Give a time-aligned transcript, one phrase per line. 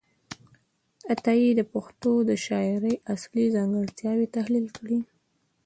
[1.11, 5.01] عطايي د پښتو د شاعرۍ اصلي ځانګړتیاوې تحلیل کړې دي.